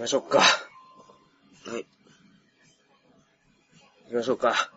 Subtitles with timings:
[0.00, 0.38] きましょうか。
[0.38, 0.44] は
[1.78, 1.84] い。
[4.04, 4.70] 行きましょうか。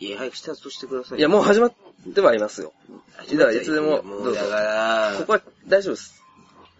[0.00, 1.18] いや、早くスタートしてください。
[1.20, 1.72] いや、もう始まっ
[2.12, 2.72] てはいますよ。
[3.16, 6.20] 始だからいつでももどうぞうだから、ここは大丈夫です。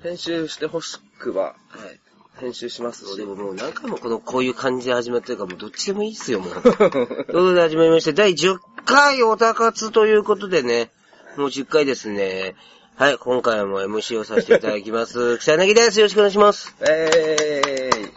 [0.02, 2.00] 編集してほしくば、はい。
[2.40, 3.24] 編集しますしで。
[3.24, 6.60] ももう何回もこの、こういう感じで始まってるから、もうどっちでもいいっすよ、もう。
[6.60, 10.90] ということで始まりまして、第10回おたかつということでね、
[11.36, 12.56] もう10回ですね。
[12.96, 15.38] はい、今回も MC をさせていただきます。
[15.38, 15.98] 草薙です。
[15.98, 16.74] よろしくお願いします。
[16.80, 18.12] えーい。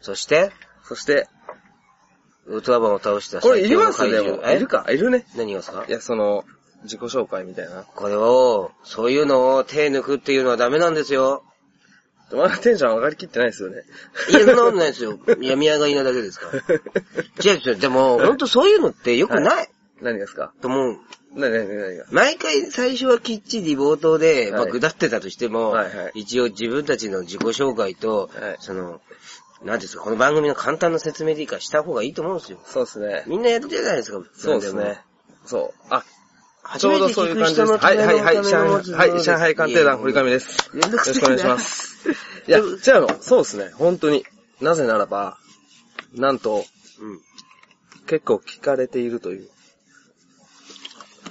[0.00, 0.50] そして、
[0.84, 1.28] そして、
[2.46, 4.56] ウルトラマンを倒したこれいります最強の怪獣でも。
[4.56, 4.86] いるか？
[4.90, 5.26] いるね。
[5.36, 5.84] 何がですか？
[5.86, 6.44] いや、その、
[6.84, 7.84] 自己紹介みたいな。
[7.84, 11.44] これを、そういうのを手抜くっていうのはダメなんですよ。
[12.32, 13.82] まだテンション上がりきってないですよね。
[14.30, 15.18] いや、そんなことないですよ。
[15.38, 16.74] 病み上がりなだけですから。
[17.44, 19.68] 違う違う、でも、ほんとそういうのって良くない、
[20.00, 20.52] 何がですか？
[20.62, 20.98] と思う。
[21.34, 22.04] 何、何、何が？
[22.10, 29.00] 毎回最初はきっちり冒頭で、まあ、はいぐだってたとしても、はいはい一応自分たちの自己紹介と、はいその、
[29.64, 32.58] なんですか、この番組の簡単な説明でいいからした方がいいと思うんですよ。
[32.64, 33.24] そうですね。
[33.26, 34.22] みんなやるじゃないですか。
[34.32, 35.00] そうですね。
[35.44, 35.84] そう。
[35.90, 36.04] あ、
[36.62, 37.66] 初ちょうどそういう感じです。
[37.66, 40.70] 人のためはい、はい、はい、上海、はい、上海鑑定団、堀上でです。
[40.74, 42.08] めんどくさいなよろしくお願いします。
[42.48, 42.66] いや、違う
[43.02, 43.22] の。
[43.22, 43.70] そうですね。
[43.74, 44.24] 本当に。
[44.60, 45.38] なぜならば、
[46.14, 46.64] なんと、
[47.00, 47.20] うん。
[48.06, 49.50] 結構聞かれているという。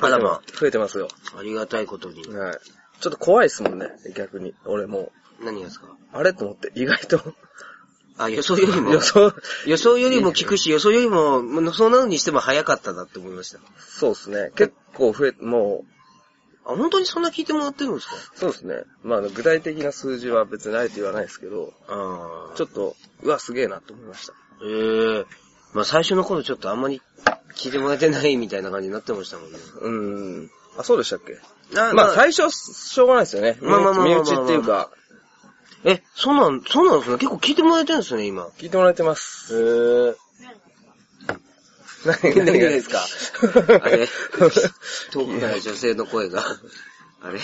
[0.02, 1.08] あらま増えてますよ。
[1.38, 2.22] ありがたいことに。
[2.28, 2.58] はい。
[3.00, 4.54] ちょっと怖いですもんね、逆に。
[4.66, 5.12] 俺も
[5.42, 5.88] 何がですか？
[5.88, 5.90] う。
[6.12, 6.34] あれ？
[6.34, 7.22] と思って、意外と。
[8.18, 9.34] あ、予想よりも、予想、
[9.66, 13.60] 予想よりも聞くし、予想よりも、もうそうなるにしても早かったなって思いました。
[13.78, 14.52] そうですね。
[14.56, 15.86] 結構増え、も
[16.66, 18.16] あ、本当にそんな聞いてもらってるんですか？
[18.16, 18.84] う、そうですね。
[19.04, 22.56] まあ、具体的な数字は別にあえて言わないですけど、ああ。
[22.58, 24.34] ちょっと、うわ、すげえなと思いました。
[24.66, 25.26] ええ
[25.74, 27.02] まあ最初の頃ちょっとあんまり
[27.56, 29.58] 聞いてもらえてないみたいな感じになってましたもんね。
[29.82, 30.52] うーん。
[30.78, 31.40] あ、そうでしたっけ？
[31.80, 33.58] あまあ、最初はしょうがないですよね。
[33.62, 34.90] まあまあまあ身内っていうか、
[35.84, 37.18] え、そうなん、そうなんですね。
[37.18, 38.48] 結構聞いてもらえてるんですね、今。
[38.58, 39.56] 聞いてもらえてます。
[39.56, 40.16] へえ。
[42.06, 43.50] 何何がですすか？
[43.50, 44.08] かあれ
[45.12, 46.44] 遠くから女性の声が。
[47.22, 47.40] あれ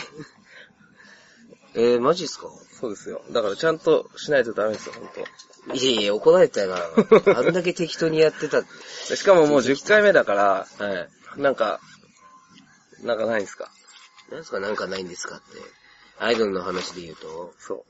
[1.76, 2.48] えー、マジっすか？
[2.80, 3.22] そうですよ。
[3.32, 6.78] だからちゃんとしないとダメですよ、本いやいや、怒られたよな。
[7.38, 8.62] あんだけ適当にやってた。
[9.16, 11.42] しかももう 10回目だから、はい。
[11.42, 11.80] なんか、
[13.02, 13.72] なんかないんですか？
[14.32, 14.60] 何すか？
[14.60, 15.46] なんかないんですかって。
[16.20, 17.86] アイドルの話で言うと、そ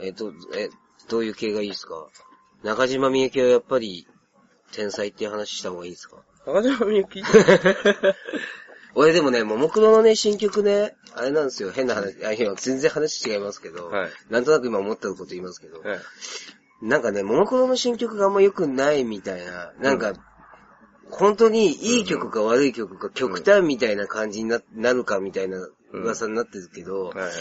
[0.00, 0.68] えっ、と、え、
[1.08, 2.08] どういう系がいいですか？
[2.62, 4.06] 中島みゆきはやっぱり、
[4.72, 6.16] 天才っていう話した方がいいですか？
[6.46, 6.52] う。
[6.54, 7.22] 中島みゆき？
[8.98, 15.98] 俺でもね、ももクロのね、新曲ね、あれなんですよ、変な話、あいや全然話違いますけど、はいなんとなく今思ってること言いますけど、はい。
[16.80, 20.14] なんかね、ももクロの新曲があんま良くないみたいな、なんか、
[21.10, 27.32] 本当にいい曲か悪い曲か極端みたいな感じにななるかみたいな噂になってるけど、はいはい。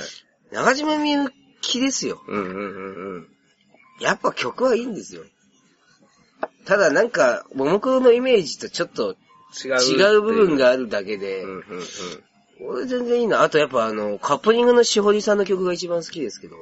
[0.52, 1.30] 中島みゆ
[1.62, 2.22] きですよ。
[2.28, 3.28] うんうんうんうん。
[4.02, 5.24] やっぱ曲はいいんですよ。
[6.66, 9.16] ただなんか、ももクロのイメージとちょっと
[9.64, 9.74] 違う。
[9.74, 10.58] 違う部分。
[10.58, 11.86] があるだけで、うんうんうん。
[12.68, 13.44] 俺全然いいな。
[13.44, 16.56] あとやっぱあの、カップリングのしほりさんの曲が一番好きですけど、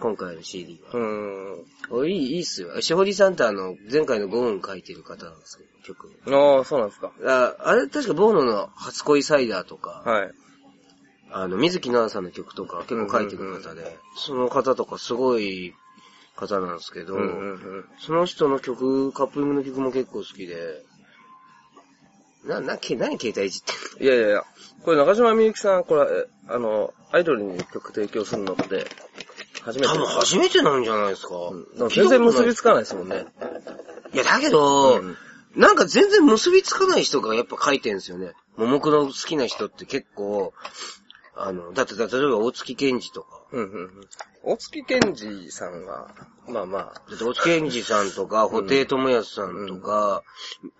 [0.00, 0.98] 今回の CD は。
[0.98, 1.64] うーん。
[1.90, 2.80] 俺いい、いいっすよ。
[2.80, 6.10] しほりさんってあの、前回のゴーン書いてる方なんですけど、曲。
[6.26, 7.12] ああ、そうなんですか。
[7.24, 10.30] ああれ確かボーノの初恋サイダーとか、はい。
[11.30, 15.74] あの、水木奈々さんの曲とか結構書いてる方で、その方とかすごい
[16.34, 17.84] 方なんですけど、うんうんうん。
[17.98, 20.82] その人の曲、カップリングの曲も結構好きで、
[22.46, 23.72] な、な、け、何携帯いじって
[24.04, 24.06] んの？
[24.06, 24.44] いやいやいや、
[24.84, 28.86] これ中島みゆきさん、これ、えあの、アイドルに曲提供するのって、
[29.62, 31.34] 初めて多分初めてなんじゃないですか。
[31.34, 33.26] うん全然結びつかないですもんね。
[34.12, 35.16] いや、だけど、うん
[35.56, 38.32] なんか全然結びつかない人がやっぱ書いてんですよね。
[38.58, 40.52] ももクロ好きな人って結構、
[41.34, 43.90] あの、だって、だって例えば大月健二とか、うんうんうん。
[44.42, 46.08] 大月健二さんは、
[46.48, 50.22] まあまあ、大月健二さんとか、布袋寅泰さんとか、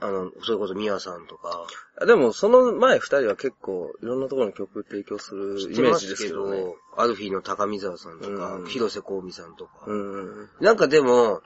[0.01, 1.67] あの、それこそ宮さんとか、
[2.07, 6.65] でもその前二人は結構いろんなところに曲提供するイメージですけどね。
[6.97, 10.49] アルフィーの高見沢さんとか、うん広瀬香美さんとか、うんうん。
[10.61, 11.43] なんかでも、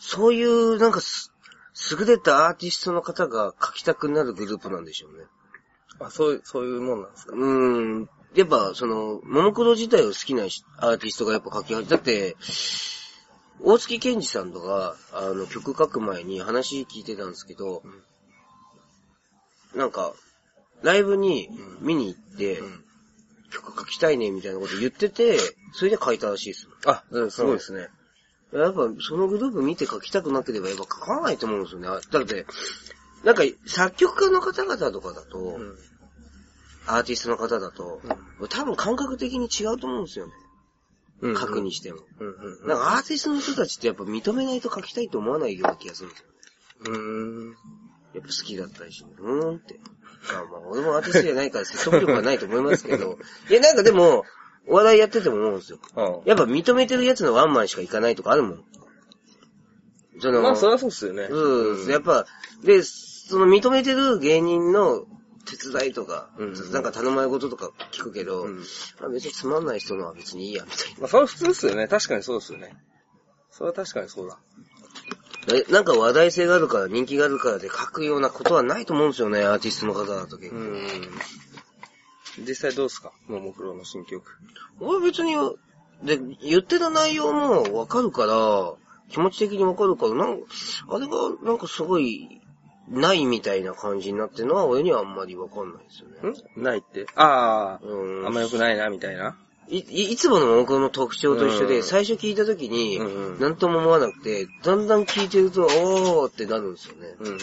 [0.00, 1.32] そういう、なんかす、
[1.98, 5.24] 優れたアーティストの方が書きたくなるグループなんでしょうね。
[6.00, 7.34] あ、そういう、そういうもんなんですか？
[7.36, 8.08] うーん。
[8.34, 12.36] やっぱ、その、ももクロ自体を好きなしアーティストがやっぱ書き始めだって、
[13.60, 17.82] 大月健二さんとか、あの、曲書く前に話聞いてたんですけど、
[19.74, 20.12] なんか、
[20.82, 21.48] ライブに
[21.80, 22.62] 見に行って、
[23.50, 25.38] 曲書きたいねみたいなこと言ってて、
[25.72, 26.68] それで書いたらしいです。
[26.86, 27.88] あ、うんすごいですね。
[28.52, 31.88] やっぱ、そのグループ見て書きたくなければ、やっぱ書かないと思うんですよね。
[31.88, 32.46] だって、
[33.24, 35.76] なんか、作曲家の方々とかだと、うん
[36.88, 38.00] アーティストの方だと、
[38.48, 40.32] 多分感覚的に違うと思うんですよね。
[41.20, 41.98] うんうん書くにしても。
[42.20, 42.68] うんうんうん。
[42.68, 46.26] なんかアーティストの人たちってやっぱ認めないと書きたいと思わないような気がするんですよ。
[46.80, 47.56] うーん。
[48.14, 49.80] やっぱ好きだったりして、うーんって。
[50.32, 53.18] まあまあ、俺もアーティストじゃないから説得力はないと思いますけど。
[53.50, 54.24] いや、なんかでも、
[54.68, 55.78] お笑いやってても思うんですよ。
[55.96, 56.04] うん。
[56.24, 58.64] やっぱ認めてるやつのワンマンしか行かないとかあるもん。
[60.20, 61.26] その、まあ、そりゃそうっすよね。
[61.28, 61.90] そうです。
[61.90, 62.26] やっぱ、
[62.62, 65.04] で、その認めてる芸人の
[65.56, 68.56] 手伝いとか、うんうんなんか頼まれ事とか聞くけど、うん
[69.00, 71.88] まあ別につまんない人のは別にいいや、みたいまあ、それは普通ですよね。
[71.88, 72.76] 確かにそうですよね。
[73.50, 74.38] それは確かにそうだ。
[75.48, 75.56] な。
[75.56, 80.56] え、なんか話題性があるから、人気があるからで書くようなことはないと思うんですよね、アーティストの方だと結構。
[80.56, 80.88] うん。
[82.46, 83.12] 実際どうですか？
[83.26, 84.22] ももクロの新曲。
[84.80, 85.34] 俺別に、
[86.04, 88.74] で、言ってた内容もわかるから、
[89.10, 90.38] 気持ち的にわかるから、なん
[90.90, 91.12] あれが
[91.42, 92.37] なんかすごい、
[92.90, 96.38] ないみたいな感じになってるのは俺にはあんまりわかんないですよね。
[96.56, 96.62] ん？
[96.62, 97.06] ないって？
[97.14, 99.36] あうんあ、あんま良くないな、みたいな？
[99.68, 102.98] い、いいつものももクロの特徴と一緒で、うん最初聞いた時に
[103.38, 107.14] なんとも思わなくて、だんだん聞いてると、おーってなるんですよね。
[107.20, 107.34] うんうん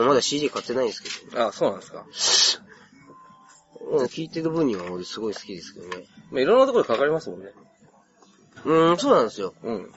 [0.00, 1.46] うんまだ CD 買ってないんですけうん。
[1.46, 2.04] あそうなんですか。
[3.80, 6.04] ど、うん聞いてる分には俺すごい好きですけどね。
[6.32, 7.52] まあ、いろんなところでかかりますもんね。
[8.64, 9.54] うん、そうなんですよ。
[9.62, 9.92] うん。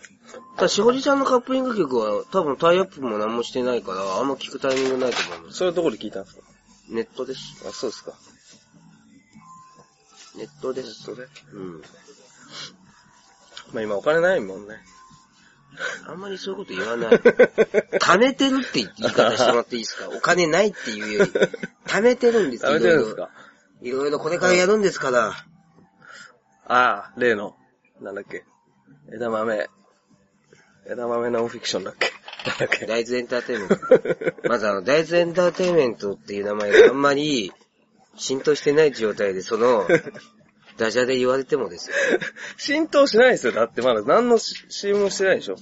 [0.56, 5.58] ただ、しほりちゃんのカップリング曲は多分タイアップも何もしてないから、あんま聞くタイミングないと思うんです。
[5.58, 6.42] それどこで聞いたんですか？
[6.90, 7.40] ネットです。
[7.68, 8.14] あ、そうですか。
[10.38, 11.04] ネットです。
[11.04, 11.82] それうん。
[13.74, 14.76] まあ今お金ないもんね。
[16.08, 17.20] あんまりそういうこと言わない。
[18.00, 20.10] 貯めてるって言い方してもらっていいですか？
[20.10, 21.32] お金ないっていうより、
[21.86, 23.30] 貯めてるんです食べてるんですか？
[23.82, 25.34] いろいろこれからやるんですから。
[26.68, 27.56] ああ、例の、
[28.02, 28.46] なんだっけ？
[29.12, 29.68] 枝豆。
[30.88, 32.12] 枝豆ノンフィクションだっけ？
[32.60, 32.86] だっけ？
[32.86, 33.78] 大豆エンターテインメント。
[34.50, 37.52] まずあの、大豆エンターテインメントっていう名前があんまり
[38.16, 39.88] 浸透してない状態で、その、
[40.78, 41.96] ダジャで言われてもですよ。
[42.58, 43.54] 浸透しないですよ。
[43.54, 45.56] だってまだ何の CM もしてないでしょ。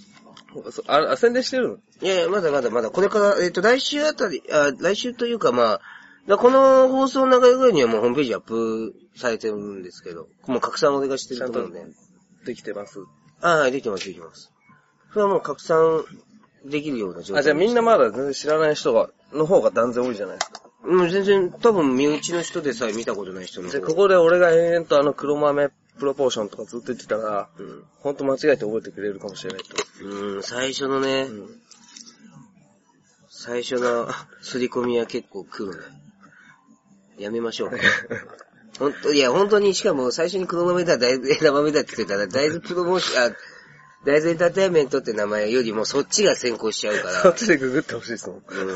[0.71, 1.77] そあ、あ宣伝してるの？
[2.01, 5.81] いやいや、まだまだまだ、これから、えっ、と、来週あたり、あ、来週というかまあ、
[6.27, 11.85] だこの放送の流れぐらいにはもうホームページアップされてるんですけど、もう拡散俺がしてると思うんで。
[12.45, 12.99] できてます。
[13.43, 14.51] あはい、できてます、できてます。
[15.11, 16.05] それはもう拡散
[16.65, 18.05] できるような状態あ、じゃあみんなまだ。
[18.05, 20.61] だ全然知らない人が、の方が断然多いじゃないですか。
[20.87, 25.69] もう全然、多分身内の人でさえ見たことない人の方じゃあここで俺が延々とあの黒豆
[25.99, 27.83] プロポーションとかずっと言ってたら、うん。
[27.99, 29.75] ほんと間違えて覚えてくれるかもしれないと。
[30.05, 31.49] うん、最初のね、うん。
[33.29, 34.07] 最初の
[34.41, 35.85] 刷り込みは結構来るね。
[37.19, 37.71] やめましょう。
[38.79, 43.35] 本当いや、本当に、しかも最初に黒豆だ、大 豆枝豆だって言ってたら、大豆プロモーション、あ、
[44.05, 48.43] 大豆エンターテインメントって名前よりもそっちが先行しちゃうか そっら、ちでググってほしいですもん。
[48.47, 48.75] うん、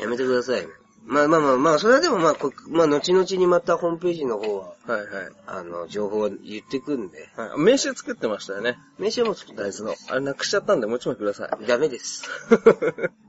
[0.00, 0.68] やめてください。
[1.06, 5.32] まあまあまあまあ、それはでもまあ、こまあ、後々にまたホームページの方は、はいはい。
[5.46, 8.78] あの、情報は言ってくんで、はい、名刺作ってましたよね。
[8.98, 9.96] 名刺はもう作った大豆の。
[10.08, 11.66] あれなくしちゃったんでもう一枚ください。
[11.66, 12.24] ダメです。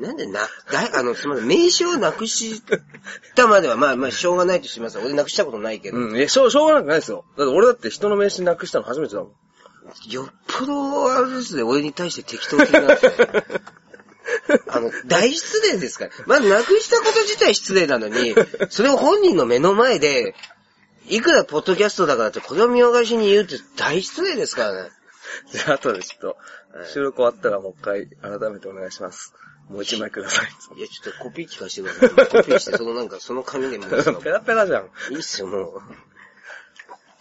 [0.00, 2.62] なんでな、だい、あの、すみません、名刺をなくし
[3.34, 4.98] たまでは、まあまあ、しょうがないとします。
[4.98, 6.16] 俺なくしたことないけど、うん。
[6.16, 7.24] いや、しょう、しょうがなくないですよ。
[7.36, 9.32] だって俺だって人の名刺なくしたの初めてだもん。
[10.10, 13.12] よっぽど、あれですね、俺に対して適当的なんですよ。
[14.68, 16.10] あの、大失礼ですから。
[16.26, 18.34] まず、なくしたこと自体失礼なのに、
[18.70, 20.34] それを本人の目の前で、
[21.06, 24.90] いくらポッドキャストだからって、これを見逃しに言うって大失礼ですからね。
[25.52, 26.36] じゃあ後でちょっと、
[26.92, 29.34] 収録終わったらもう一回改めてお願いします。
[29.70, 30.78] もう一枚ください。
[30.78, 32.26] いや、ちょっとコピー機貸してください。
[32.26, 34.90] コピーして、そのなんか、その紙でもういいですよペラペラじゃん。
[35.12, 35.80] いいっすよ、もう。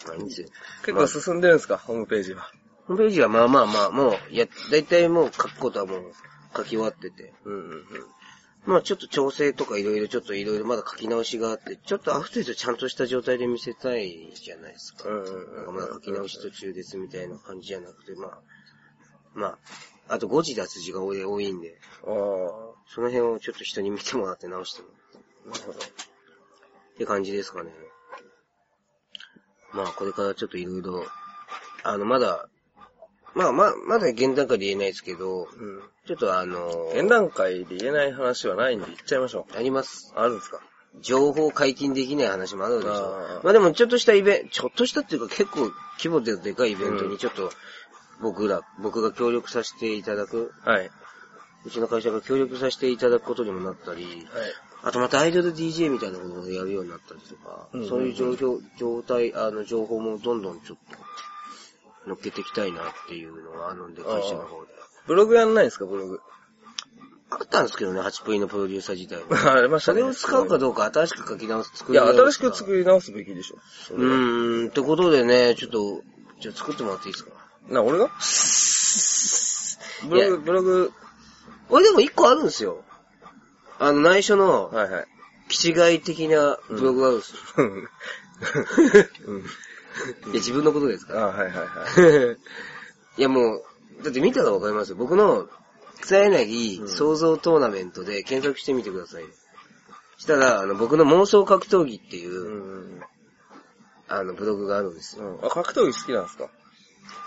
[0.07, 0.47] まあ、いいんですよ。
[0.83, 2.51] 結構進んでるんですか、ホームページは。
[2.87, 6.13] ホームページはまあまあまあ、もう、いや、だいたいもう書くことはもう
[6.57, 7.33] 書き終わってて。
[7.45, 7.85] うんうんうん。
[8.65, 15.07] まあちょっと調整とかいろいろちょっといろいろまだ書き直しがあって、ちょっとある程度ちゃんとした状態で見せたいじゃないですか。
[15.07, 18.41] うんうんうんまだ書き直し途中ですみたいな感じじゃなくて、まあ、
[19.33, 19.57] まあ、
[20.09, 22.11] あと誤字脱字が多いんで、ああ、
[22.87, 24.87] その辺をちょっと人に見てもらって直しても
[25.51, 25.79] なるほど。
[25.79, 25.81] っ
[26.97, 27.71] て感じですかね。
[29.73, 31.05] まあこれからちょっといろいろ、
[31.83, 32.49] あのまだ、
[33.35, 35.81] まあまあ、まだ現段階で言えないですけど、うん。
[36.07, 39.57] ちょっとあの現段階で言えない話はないんで言っちゃいましょう。
[39.57, 40.11] あります。
[40.15, 40.59] あるんですか？
[41.01, 43.39] 情報解禁できない話もあるでしょあ。
[43.41, 47.51] ーまあでもちょっとしたイベント、ちょっとしたっていうか結構規模ででかいイベントうんにちょっと
[48.21, 50.89] 僕ら、僕が協力させていただく、はい。
[51.65, 54.25] うちの会社が協力させていただくことにもなったり、はい。
[54.81, 64.71] あとまたアイドル DJ みたいなことをやるようになったりとか、うんうんうんそういう状況、状態、あの情報もどんどんちょっと乗っけていきたいなっていうのがあるんで、会社の方で。
[65.07, 66.19] ブログやんないんですか、ブログ？
[67.31, 69.53] あったんですけどね、8プリのプロデューサー自体は。
[69.53, 69.99] ありましたね。
[69.99, 72.55] それを使うかどうか、新しく書き直す、作いや、新しくる。
[72.55, 73.57] 作り直すべきでしょ。
[73.95, 76.01] うーん、ってことでね、ちょっと、
[76.39, 77.31] じゃあ作ってもらっていいですか？
[77.69, 78.09] な、俺が？
[80.07, 80.91] ブログ、ブログ、
[81.69, 82.83] 俺でも一個あるんですよ。
[83.79, 85.07] あの、内緒の、はいはい。
[85.49, 87.38] 気違い的なブログがあるんですよ。
[87.57, 89.39] うん。
[89.39, 89.43] い
[90.27, 91.23] や、自分のことですから。
[91.25, 92.38] あはいはいはい。
[93.17, 93.63] いやもう、
[94.03, 94.95] だって見たらわかりますよ。
[94.95, 95.49] 僕の、
[96.01, 99.25] 草柳創造トーナメントで検索してみてください。
[100.17, 103.01] したら、あの、僕の妄想格闘技っていうう、ん。
[104.07, 105.25] あの、ブログがあるんですよ。
[105.41, 105.45] うん。
[105.45, 106.49] あ、格闘技好きなんですか？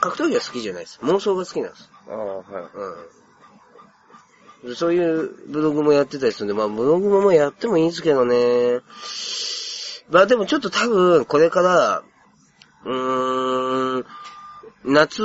[0.00, 0.98] 格闘技は好きじゃないです。
[1.02, 1.90] 妄想が好きなんです。
[2.08, 2.44] ああ、はい。
[4.66, 4.76] うん。
[4.76, 8.80] そういうブログもやってたりするんで、まあブログもまあやってもいいんですけどね。
[10.10, 12.02] まあでもちょっと多分、これから、
[12.84, 14.06] うーん、
[14.84, 15.22] 夏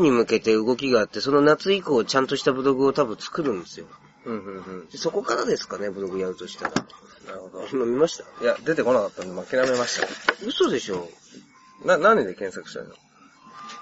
[0.00, 3.86] に向けて動きがあって、その夏以降ちゃんとしたブログを多分作るんですよ。
[4.26, 4.88] うん、うん、うん。
[4.88, 6.74] でそこからですかね、ブログやるとしたら。
[7.26, 7.66] なるほど。
[7.72, 8.24] 今見ました？
[8.42, 10.06] いや、出てこなかったんで、まあ、諦めました。
[10.46, 11.08] 嘘でしょ
[11.84, 12.94] な、何で検索したの？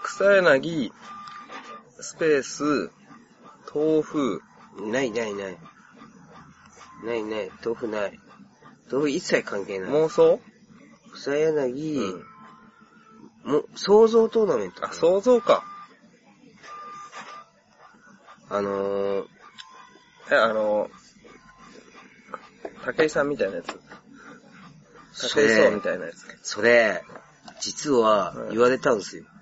[0.02, 0.92] 草柳、
[2.00, 2.90] スペース、
[3.74, 4.42] 豆腐、
[4.90, 5.58] ないないない。
[7.04, 8.18] ないない、豆腐ない。
[8.90, 9.90] 豆腐一切関係ない。
[9.90, 10.40] 妄想？
[11.14, 13.52] 草柳、うん。
[13.52, 14.84] も、創造トーナメント。
[14.86, 15.64] あ、想像か。
[18.48, 19.26] あのー、
[20.30, 20.90] え、あの、
[22.84, 23.80] 武井さんみたいなやつ。
[25.12, 26.26] それ武井壮みたいなやつ。
[26.42, 27.02] それ、
[27.60, 29.24] 実は言われたんですよ。
[29.24, 29.35] うん。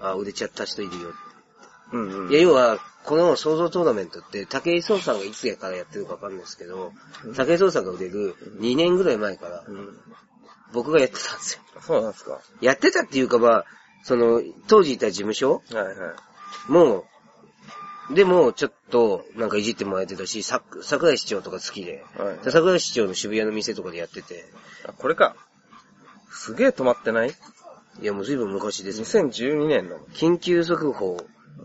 [0.00, 1.10] あ、売れちゃった人いるよ。
[1.92, 2.30] うんうん。
[2.30, 6.92] いや、要は、この創造トーナメントって、武井壮さんがいつやからやってるかわかんないですけど、
[7.36, 9.98] 武井壮さんが売れる2年ぐらい前から、うん。
[10.72, 11.62] 僕がやってたんですよ。
[11.80, 12.32] そうなんですか。
[12.32, 13.64] はやってたっていうかまあ、
[14.02, 15.96] その、当時いた事務所いはい。
[16.68, 17.06] も
[18.10, 24.44] う、でも、ちょっと、なんかいじってもらえてたし、さ桜井市長とか好きで、はいで桜井市長の渋谷の店とかでやってて、
[24.86, 25.36] あ、これか。
[26.30, 27.34] すげえ止まってない
[28.00, 29.04] いやもう随分昔ですよ。
[29.04, 30.06] ?2012 年だもん。
[30.08, 31.16] 緊急速報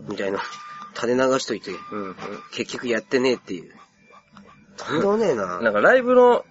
[0.08, 0.40] みたいな、
[0.94, 2.16] 垂れ流しといて、うんうん。
[2.52, 3.74] 結局やってねえっていう。
[4.76, 5.60] とんでもねえな。
[5.60, 6.44] なんかライブの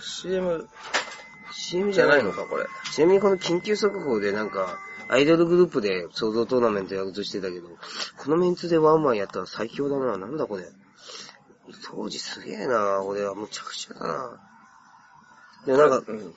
[0.00, 0.68] CM
[1.52, 2.66] CM じゃないのか、これ。
[2.92, 7.68] ちなみにこの緊急速報でなんか、アイドルグループで創造トーナメントやるとしてたけど、
[8.18, 10.16] このメンツでワンマンやったら最強だな。
[10.18, 10.64] なんだこれ。
[11.84, 13.02] 当時すげえな。
[13.02, 14.40] 俺はむちゃくちゃだな。
[15.66, 16.34] で、なんか、うん。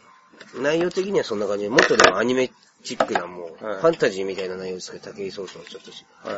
[0.61, 2.51] 内容的にはそんな感じで、もっとでもアニメ
[2.83, 6.05] チックなもう、はいファンタジーみたいな内容ですけど、武井壮さんはちょっとし。
[6.23, 6.35] はい。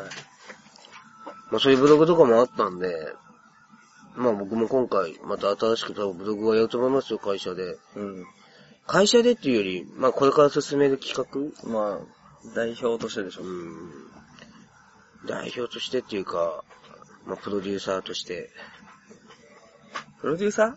[1.52, 3.14] まあそういうブログとかもあったんで、
[4.16, 7.78] まあ僕も今回、また新しく多分ブログをやると思いますよ、会社で。
[7.96, 8.26] うん。
[8.86, 11.16] 会社でっていうより、まあこれから進める企
[11.64, 11.70] 画？
[11.70, 12.06] まあ、
[12.56, 13.44] 代表としてでしょ。
[13.44, 13.92] うん。
[15.26, 16.64] 代表としてっていうか、
[17.26, 18.50] まあプロデューサーとして。
[20.22, 20.74] プロデューサー？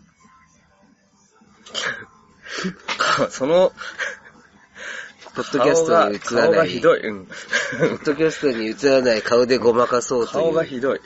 [3.29, 3.73] その、
[5.35, 6.59] ポッドキャストに映ら顔ない。
[6.59, 7.07] がひどい。
[7.07, 7.25] うん。
[7.25, 10.43] ポッドキャストに映らない顔でごまかそうという。
[10.45, 11.01] 顔がひどい。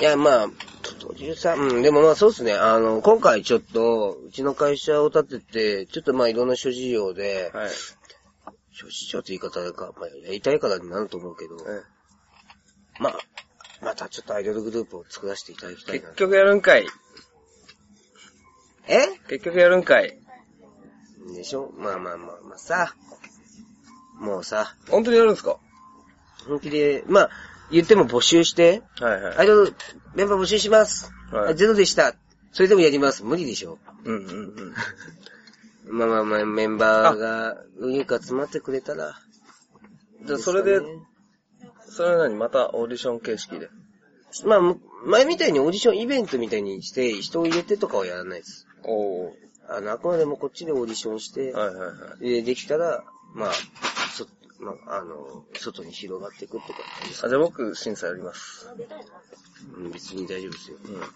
[0.00, 0.54] いや、まあ、プ
[1.04, 2.52] ロデューサー、うん、でもまあそうですね。
[2.54, 7.70] あの、今回ちょっと、うちの会社を立てて、ちょっとまあいろんな諸事情で、はい。
[8.72, 11.82] 諸事情って言い方か、まあやりたいからになると思うけど、え
[12.98, 13.18] まあ、
[13.82, 16.16] またちょっとアイドルグループを作らせていただきたいな結。
[16.16, 16.86] 局やるんかい。
[18.88, 19.15] え？
[19.28, 20.18] 結局やるんかい。
[21.34, 21.72] でしょ？
[21.76, 22.94] まあまあまあまあさ、
[24.20, 25.58] もうさ、本当にやるんですか？
[26.48, 27.30] 本気で、まあ、
[27.70, 29.36] 言っても募集して、はいはい。
[29.38, 29.74] アイドル
[30.14, 31.12] メンバー募集します。
[31.32, 32.14] はいあゼロでした。
[32.52, 33.24] それでもやります。
[33.24, 33.78] 無理でしょ？
[34.04, 34.74] うんうんうん。
[35.98, 39.18] まあまあまあ、メンバーが、うゆか集まってくれたら。
[40.24, 40.80] じゃあそれで、
[41.88, 43.68] それは何またオーディション形式で。
[44.44, 48.65] まあ、む前みたいにオーディションイベントみたいにして、人を入れてとかはやらないです。
[48.86, 49.32] おー。
[49.68, 52.24] あの、あくまでもこっちでオーディションして、はいはいはい。
[52.24, 53.52] で、できたら、まあ、
[54.14, 54.26] そ、
[54.60, 57.26] まあ、あの、外に広がっていくって感じです。
[57.26, 58.68] あ、じゃあ僕審査やります。
[59.76, 60.76] うん別に大丈夫ですよ。
[60.84, 60.94] うん。
[61.00, 61.06] ま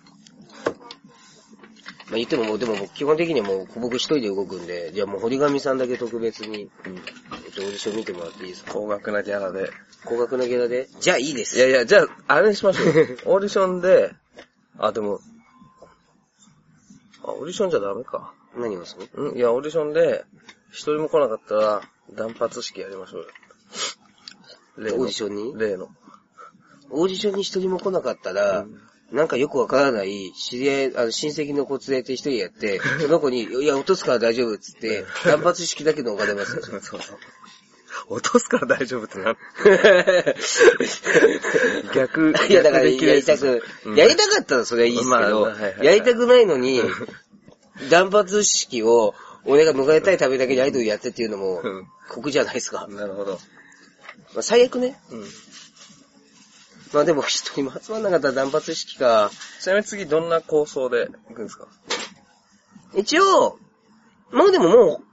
[2.12, 6.96] あ言ってももう、でも僕基本的にはもう僕一人で動くんで、じゃあもう堀上さんだけ特別に、うん。
[6.96, 6.98] え
[7.50, 8.72] っと、オーディション見てもらっていいですか？
[8.72, 9.70] 高額なギャラで。
[10.04, 11.56] 高額なギャラでじゃあいいです。
[11.56, 12.86] いやいや、じゃあ、あれにしましょう。
[13.26, 14.12] オーディションで、
[14.78, 15.20] あ、でも、
[17.24, 18.32] あ、オーディションじゃダメか。
[18.56, 20.24] 何をするんいや、オーディションで、
[20.70, 21.82] 一人も来なかったら、
[22.14, 23.26] 断髪式やりましょうよ。
[24.78, 25.58] 例のオーディションに？
[25.58, 25.88] 例の。
[26.90, 28.66] オーディションに一人も来なかったら、
[29.12, 36.62] なんかよくわからない、知り合い、あの、親戚の子連れて一人やって、その子に、いや、落とすから大丈夫っつって、断髪式だけでお金ますよ。
[36.62, 37.00] そうそう。
[38.10, 39.36] 落とすから大丈夫ってな。
[41.94, 46.82] 逆、いや、だから、やりたく、うんやりたかったらそれはいいですけまあど、まあはいはいはいやりたくないのに、
[47.88, 49.14] 断髪式を、
[49.44, 52.86] 俺が迎えたいためだけにアイドルやってっていうのもうん、酷じゃないですか。
[52.90, 53.38] なるほど。
[54.34, 55.00] まあ、最悪ね。
[55.10, 55.24] うん。
[56.92, 59.30] まあでも一人も集まんなかったら断髪式か。
[59.60, 61.68] ちなみに次どんな構想で行くんですか？
[62.96, 63.58] 一応、
[64.32, 65.04] まあでももう、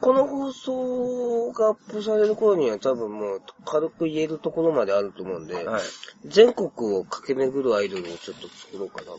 [0.00, 5.82] この放送がアップされる頃には多分もう軽く言えるところまであると思うんで、はい。
[6.24, 9.18] 全国を駆け巡るアイドルをちょっと作ろうかなと。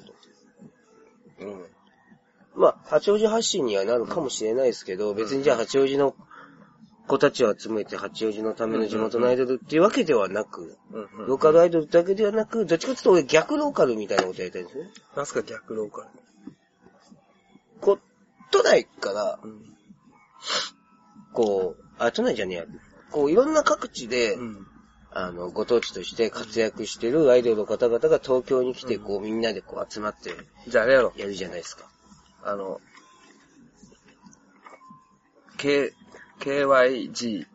[1.41, 1.65] うん。
[2.55, 6.15] まあ、八王子発信にはなるかもしれないですけど、別にじゃあ八王子の
[7.07, 10.77] 子たちを集めて八王子のための地元のアイドルっていうわけではなく。
[11.27, 14.89] ローカルアイドルだけではなく、どっちかっていうと俺逆ローカルみたいなことやりたいんですね。
[15.15, 16.07] なんすか逆ローカル。
[18.51, 19.68] 都内から、うん。
[21.33, 22.65] こう、あ、都内じゃねえや。
[23.11, 24.67] こう、いろんな各地で、うん。
[25.11, 30.35] あの、ご当地として活躍してるアイドルの方々が東京に来て、こう、みんなでこう集まって
[30.67, 31.13] じゃああれやろ。
[31.17, 31.89] やるじゃないですか。
[32.43, 32.79] あの、
[35.57, 35.93] K、
[36.39, 37.45] KYG、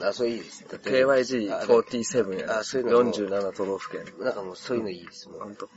[0.00, 0.66] あ、そういいです。
[0.68, 2.60] だってあ KYG47 や。
[2.60, 4.04] あそういうのも47都道府県。
[4.20, 5.40] なんかもうそういうのいいですもん。
[5.40, 5.68] ほんと。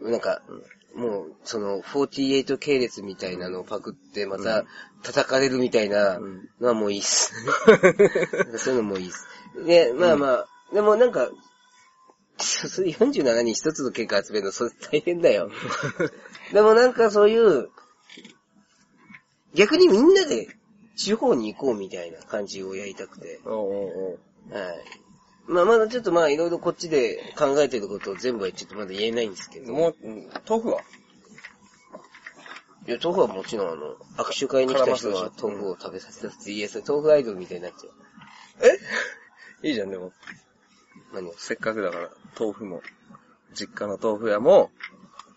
[0.00, 0.42] なんか、
[0.96, 4.64] もう、その、48系列みたいなのをパクって、また、
[5.02, 7.32] 叩かれるみたいなうんのはもういいっす。
[8.56, 9.26] そういうのもいいっす。
[9.66, 11.30] で、まあまあ、でもなんか、
[12.38, 15.50] それ47に一つの結果集めるの、それ大変だよ。
[16.52, 17.68] でもなんかそういう、
[19.54, 20.48] 逆にみんなで
[20.96, 23.40] 地方に行こうみたいな感じをやりたくて。
[23.44, 24.18] おうおう
[24.50, 24.84] おうはい。
[25.48, 29.72] まあまだちょっとまあいろいろこっちで考えてることを全部はちょっとまだ言えないんですけど。
[29.72, 30.80] もう、うん豆腐は？
[32.88, 37.90] いや、豆腐はもちろんあの、握手会に来た人は豆腐を食べさせたって、いや、それ豆腐アイドルみたいになっちゃ
[39.62, 39.66] う。
[39.66, 40.12] いいじゃん、でも。
[41.12, 41.34] 何を？
[41.36, 42.82] せっかくだから、豆腐も、
[43.54, 44.70] 実家の豆腐屋も、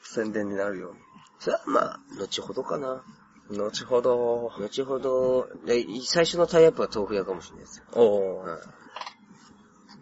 [0.04, 0.96] 宣伝になるよ
[1.40, 3.04] それはまあ、後ほどかな。
[3.50, 3.58] うに。
[3.58, 7.86] 後ほど、後ほど、で最初のタイアップは豆腐屋かもしれないですよ。
[7.94, 8.60] おうはい。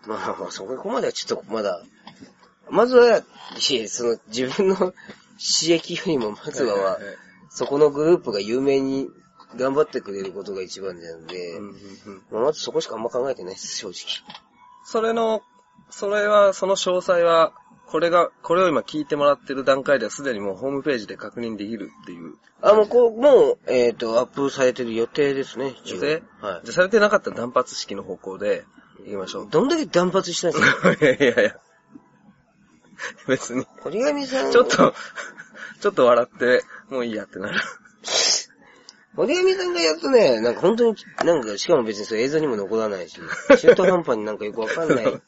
[0.07, 1.81] まあまあ、そこまではちょっとまだ、
[2.69, 3.21] まずは、
[3.87, 4.75] その自分の
[5.37, 7.17] 刺激よりもまずは、はいはいはい
[7.57, 9.09] そこのグループが有名に
[9.55, 13.95] 頑張ってくれることが一番なので、うんうんうんまあまずそこしかあんま考えてないです、正直。
[14.85, 15.41] それの、
[15.89, 17.53] それは、その詳細は、
[17.87, 22.35] これが、これを今聞いてもらってる段階ではすでにもうホームページで確認できるっていう。
[22.61, 25.75] あ、もう、こう、もう、えっ、と、アップされてる予定ですね。
[25.85, 26.21] 予定？
[26.41, 28.65] はじゃあされてなかったら断髪式の方向で
[29.05, 29.49] 行きましょうい。。
[29.49, 30.91] どんだけ断髪したんですか？
[30.93, 31.59] いやいやいや。
[33.27, 33.65] 別に。
[33.85, 34.93] 折り紙さん、ちょっと、
[35.79, 37.59] ちょっと笑って、もういいやってなる。
[39.15, 43.19] 折り紙さんがやるとね、なんか本当に、なんか、しかも別にそれ映像にも残らないし、
[43.59, 45.05] 中途半端になんかよくわかんない。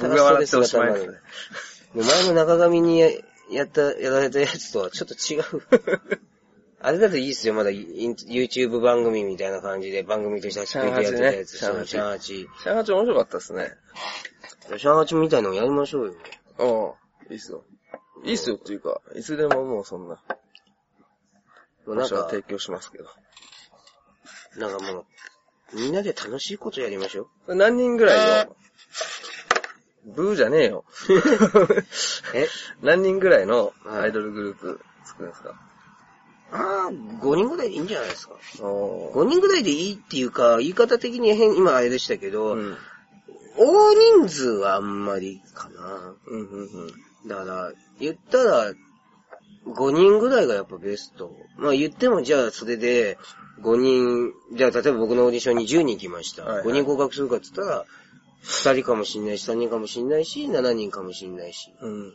[0.00, 1.18] 僕が笑っておしまいですね。
[1.94, 3.10] 前の中上にや
[3.50, 6.20] やった、やられたやつとはちょっと違う。
[6.82, 11.58] あれだといいっすよ、まだ YouTube 番組みたいな感じで番組として走ってやってたやつ。
[11.58, 12.48] シャンハチシャンハチ。
[12.62, 13.70] シャンハチ面白かったですね。
[14.78, 16.14] シャンハチみたいなのやりましょうよ。
[16.58, 16.96] お
[17.28, 17.64] ういいっすよ。
[18.24, 20.14] いいっすよっていうか、いつでももうそんな、
[21.86, 23.06] もうなんか提、供しますけど。
[24.56, 27.54] なんかもう、みんなで楽しいことやりましょう。
[27.54, 28.56] 何人ぐらいの、
[30.06, 30.84] ブーじゃねえよ。
[32.34, 32.48] え？
[32.82, 35.54] 何人ぐらいのはいアイドルグループ作るんですか？
[36.52, 38.34] ああ、5人ぐらいでいいんじゃないですか。
[38.60, 42.76] おー5人ぐらいでいいっていうか、言い方的に変、今あれでしたけど、うん。
[43.56, 46.14] 大人数はあんまりかな。
[46.26, 47.28] うん、うん、うん。
[47.28, 48.72] だから、言ったら、
[49.66, 51.32] 5人ぐらいがやっぱベスト。
[51.56, 53.18] まあ言ってもじゃあそれで、
[53.62, 56.44] 5人、じゃあ例えば僕のオーディションに10人来ました。
[56.44, 57.84] はいはい5人合格するかって言ったら、
[58.44, 61.72] 2人かもしんないし、3人かもしんないし、7人かもしんないし。
[61.80, 62.14] うん。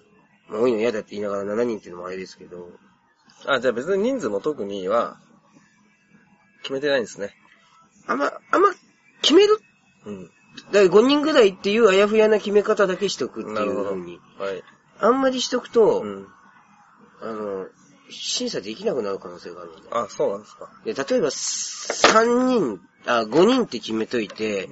[0.50, 2.70] まあ多いの嫌だって言いながら7人っていうのもあれですけど、
[3.48, 5.18] あ、じゃあ別に人数も特には、
[6.64, 7.36] 決めてないんですね。
[8.08, 8.70] あんま、あんま
[9.22, 9.60] 決める？
[10.06, 10.26] うん。
[10.26, 10.38] だか
[10.74, 13.68] ら5人ぐらいっていうあやふやな決め方だけしとくってない。
[13.68, 14.20] う風に。
[14.40, 14.64] はい。
[15.00, 16.28] あんまりしとくと、うん。
[17.22, 17.68] あの、
[18.10, 19.90] 審査できなくなる可能性があるんで。
[19.92, 20.70] あ、そうなんですか。
[20.86, 24.70] で例えば、3人、あ、5人って決めといて、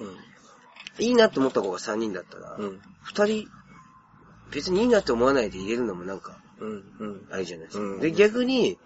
[0.99, 2.65] いいなって思った子が3人だったら、うん。
[2.65, 2.81] うん。
[3.13, 3.47] 2人、
[4.51, 6.83] 別にいいなって思わないで入れるのもなんか、うん。
[6.99, 7.27] うん。
[7.31, 7.83] あれじゃないですか。
[7.83, 8.77] うんで、逆に、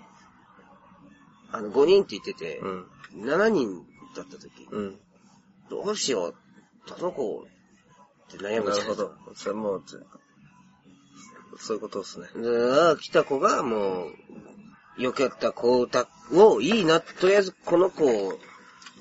[1.52, 2.86] あの、5人って言ってて、うん。
[3.16, 5.00] 7人だった時、うん。
[5.70, 6.36] どうしよう、
[6.88, 7.46] どの子
[8.28, 9.36] って悩むなじゃないですかるほど。
[9.36, 9.84] それもう、
[11.60, 12.28] そういうことですね。
[12.36, 14.08] で、来た子がも
[14.98, 15.88] う、よかった子
[16.32, 18.36] をいいな、とりあえずこの子が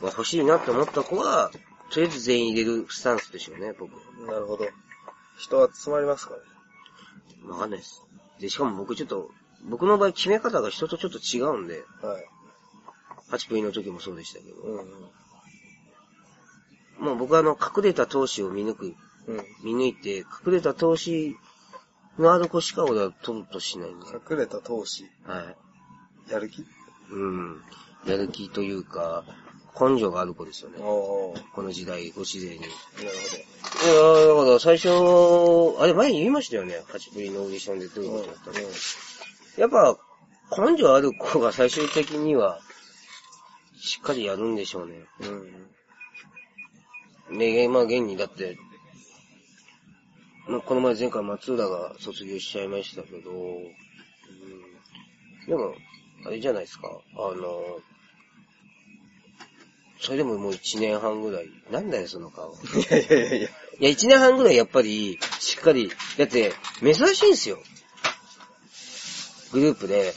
[0.03, 1.51] 欲しいなって思った子は、
[1.91, 3.93] とりあえず全員入れるスタンスでしょうね、僕。
[4.27, 4.67] なるほど。
[5.39, 6.41] 人は集まりますかね。
[7.49, 8.03] わかんないです。
[8.41, 9.31] で、しかも僕ちょっと、
[9.65, 12.25] 僕の場合決め方が人とちょっと違うんで、はい。
[13.31, 14.81] 8分の時もそうでしたけど、う
[17.03, 17.05] ん。
[17.05, 18.95] もう僕はあの、隠れた投資を見抜く、
[19.27, 19.45] うん。
[19.65, 21.37] 見抜いて、隠れた投資
[22.19, 24.07] のある子しか俺は取るとしないんで。
[24.31, 25.05] 隠れた投資。
[25.25, 25.55] は
[26.29, 26.33] い。
[26.33, 26.65] やる気？
[27.11, 27.63] うん。
[28.07, 29.25] やる気というか、
[29.79, 30.79] 根性がある子ですよね。
[30.81, 31.43] おー。
[31.53, 32.57] この時代、ご自然に。
[32.59, 32.71] いなる
[33.85, 34.89] やーだから最初、
[35.81, 36.83] あれ前に言いましたよね。
[36.89, 38.13] 8プリのオーディションでどういう。
[38.13, 38.59] ことだったの、
[39.59, 39.99] やっぱ、
[40.71, 42.61] 根性ある子が最終的には、
[43.79, 45.05] しっかりやるんでしょうね。
[45.21, 45.69] うん。
[47.31, 47.39] うん。
[47.39, 48.57] ね、まあ現にだって、
[50.49, 53.37] もうこの前前回松浦が卒業しちゃいましたけど、うん、
[55.49, 55.75] でも、
[56.25, 57.81] あれじゃないですか、あの、
[60.01, 62.53] それでももう1年半ぐらい、なんだよその顔。
[62.53, 62.57] い
[62.91, 63.49] やいやいやいや。
[63.79, 67.59] いや、1年半ぐらいやっぱり、しっかり、だって、珍しいんですよ。
[69.53, 70.13] グループで、はい。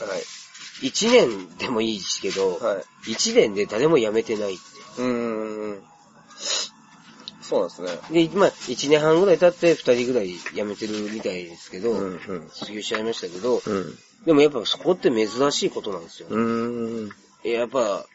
[0.88, 3.12] 1年でもいいですけど、はい。
[3.12, 5.02] 1年で誰も辞めてないって。
[5.02, 5.84] うーん。
[7.42, 8.28] そうなんですね。
[8.28, 13.98] で、まあ、1年半ぐらい経って2人ぐらい辞めてるみたいですけど、うんうん卒業しちゃいましたけど、うん。
[14.26, 16.28] でもやっぱそこって珍しいことなんですよ。
[16.30, 17.10] うーん。
[17.44, 18.06] やっぱ、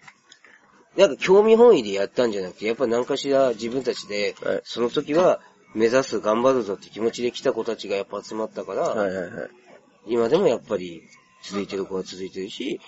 [0.97, 5.41] なんか興味本位でやったんじゃなくて、やっぱ何かしら自分たちで、はいその時は
[5.75, 9.51] 目指す、頑張るぞって気持ちで来た子たちがやっぱ集まったから、はいはいはい。
[10.07, 11.03] 今でもやっぱり
[11.43, 12.81] 続いてる子は続いてるし、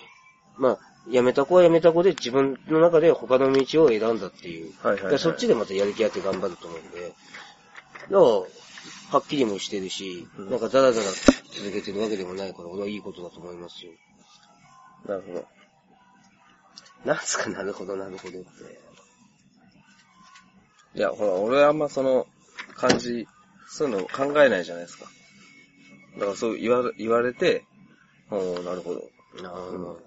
[0.57, 0.79] まあ、
[1.11, 4.73] 辞めた子は辞めた子で自分の中で他の道を選んだっていう。
[4.83, 7.13] はいはいはいそっちでまたやる気あって頑張ると思うんで。
[8.11, 13.93] だはっきりもしてるし、うんなんかダラダラ続けてるわけでもないから、俺はいいことだと思いますよ。
[15.07, 15.56] なるほど。
[17.07, 18.49] なんすか、なるほど、なるほどって。
[20.97, 22.27] いや、ほら、俺あんまその
[22.75, 23.29] 感じ、
[23.69, 25.07] そういうの考えないじゃないですか。
[26.15, 27.65] だからそう言われ言われて、
[28.31, 29.09] おーなるほど。
[29.41, 30.01] なるほど。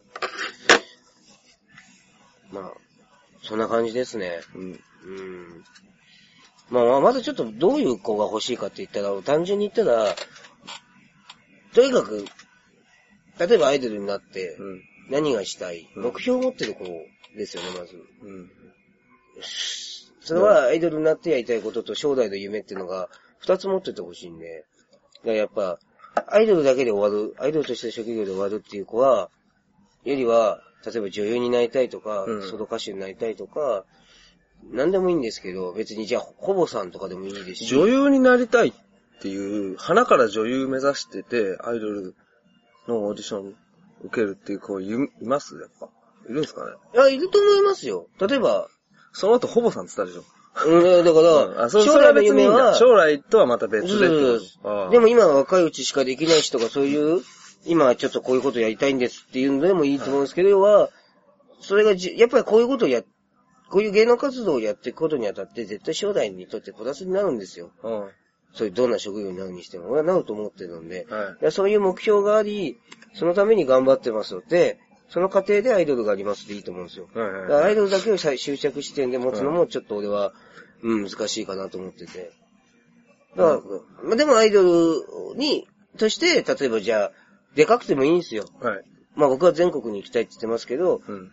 [2.51, 2.73] まあ、
[3.43, 4.41] そんな感じですね。
[4.53, 4.61] うん。
[4.61, 5.63] うん。
[6.69, 10.15] まあまあ、まずちょっとどういう子が欲しいかって言ったら、単純に言ったら、
[11.73, 12.25] とにかく、
[13.39, 14.81] 例えばアイドルになって、うん。
[15.09, 16.85] 何がしたい、うん目標を持ってる子
[17.35, 17.95] ですよね、まず。
[18.23, 18.51] うん。
[20.21, 24.65] それはアイドルになってやりたいことと将来の夢っていうのが、二つ持っててほしいんで。
[25.21, 25.79] だからやっぱ、
[26.27, 29.29] アイドルだけで終わる、アイドルとして職業で終わるっていう子は、
[30.03, 33.85] よりは、例えば女優になりたいとか、うんソロ歌手になりたいとか、
[34.71, 37.67] 何でもいいんですけど、別にじゃあ、ほぼさんとかでもいいですし。
[37.67, 38.73] 女優になりたいっ
[39.21, 42.15] ていう、花から女優目指してて、アイドル
[42.87, 43.55] のオーディション
[44.03, 45.55] 受けるっていう子いいます？
[45.55, 45.89] やっぱ。
[46.29, 46.71] いるんですかね？
[46.93, 48.07] いや、いると思いますよ。
[48.19, 48.67] 例えば、
[49.13, 50.25] その後、ほぼさんって言ったでしょ。
[50.65, 52.47] うん、だから、うん将来の夢。
[52.47, 54.09] は、将来とはまた別で
[54.91, 57.21] でも今は若いうちしかできない人がそういう、
[57.65, 60.89] 今はちょっとこういうことやりたいんですっていうのでもいいと思うんですけど、要は、
[61.61, 63.01] それがじ、やっぱりこういうことをや、
[63.69, 67.71] こういう芸能活動をやっていくことにあたって、絶対将来にとってプラスになるんですよ。
[67.83, 68.01] うん。
[68.01, 68.09] は
[68.53, 69.89] そういうどんな職業になるにしても。
[69.91, 71.01] 俺はなると思ってるんで。
[71.01, 71.05] い。
[71.05, 72.79] だからそういう目標があり、
[73.13, 77.07] そのために頑張ってますので、その過程でアイドルがありますでいいと思うんですよ。
[77.13, 80.33] はいだからアイドルだけをさ終着地点で持つのもちょっと俺は、
[80.83, 82.31] うん、難しいかなと思ってて。
[83.35, 83.61] だから、
[84.03, 85.67] まあ、でもアイドルに、
[85.97, 87.11] として、例えばじゃあ、
[87.55, 88.45] でかくてもいいんですよ。
[88.61, 88.83] はい。
[89.15, 91.31] まあ僕は全国に行きたいって言ってますけど、うん。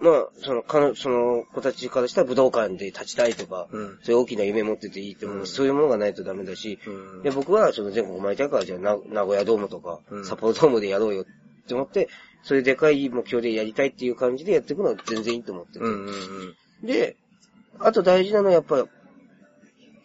[0.00, 3.98] まあ、その、かの、その子たちからしたら武道館で立ちたいとか、うん。
[4.02, 11.24] そういう大きな夢持ってていいと思うし、うんそういうものがないとダメだし、うんで、僕はその全国たいから、じゃあな名古屋ドームとか、うん札幌ドームでやろうよっ
[11.66, 12.08] て思って、
[12.42, 15.78] そういうでかい目標でやりたいっていう感じでやっていくのは全然いいと思ってて。
[15.80, 16.86] うんうんうん。
[16.86, 17.16] で、
[17.80, 18.86] あと大事なのはやっぱ、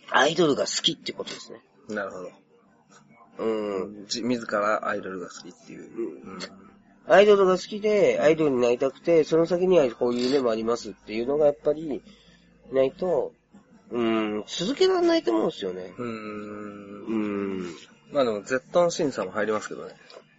[0.09, 1.61] アイドルが好きってことですね。
[1.89, 2.31] なるほど。
[3.39, 4.05] うん。
[4.07, 5.83] じ自らアイドルが好きっていう。
[5.83, 6.39] うん。
[7.07, 12.01] アイドルが好きで、アイドルになりたくて、その先にはこういう夢もありますっていうのがやっぱり、
[12.71, 13.33] ないと、
[13.91, 15.93] うん、続けられないと思うんですよね。
[15.97, 17.05] うーん。
[17.05, 17.15] う
[17.65, 17.75] ん。
[18.11, 19.93] まあでも、ゼットン審査も入りますけどね。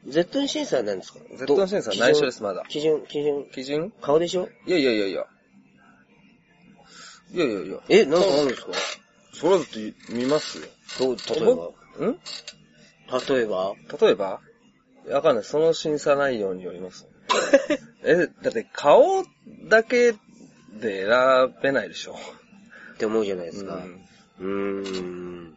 [0.07, 3.91] Z 審査は何ですか？Z 審査は内緒ですまだ基準、基準、基準？
[4.03, 4.49] 顔でしょ？
[4.67, 5.27] いやいやいやいや。
[7.33, 7.79] いやいやいや。
[7.89, 8.69] え、なんかあるんですか？
[9.33, 10.65] それはだって見ますよ。
[10.99, 12.07] どう、例えば？
[12.07, 12.19] ん？
[13.29, 13.75] 例えば？
[14.01, 14.41] 例えば？
[15.11, 15.45] わかんない。
[15.45, 17.07] その審査内容によります。
[18.03, 19.25] え、だって顔
[19.69, 20.13] だけ
[20.81, 22.17] で選べないでしょ。
[22.95, 23.83] って思うじゃないですか。
[24.41, 25.57] うーん。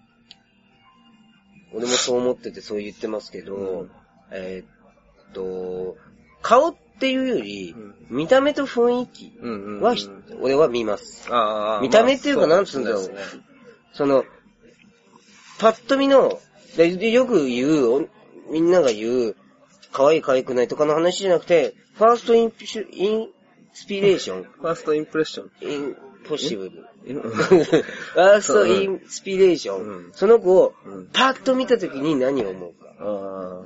[1.73, 3.91] 俺もそう思っててそう言ってますけど、うん
[4.31, 5.97] えーっと、
[6.41, 10.41] 顔っっていうよりうん、見た目と雰囲気うんうんうん。
[10.41, 11.29] 俺は見ます。
[11.81, 13.41] 見た目っていうかまあなんつうんだろうそですね
[13.93, 14.25] その、
[15.59, 16.39] パッと見の、
[16.77, 18.07] よく言う、お
[18.49, 19.35] みんなが言う、
[19.91, 23.27] 可愛い可愛くないとかの話じゃなくて、ファーストインピシュイン
[23.73, 25.51] スピレーション、ファーストインプレッション。
[25.61, 25.95] イン
[26.27, 26.85] ポッシブル。
[27.07, 29.81] うん ファーストインスピレーション。
[29.81, 33.61] うんその子をうん、パッと見たときに何を思うかあ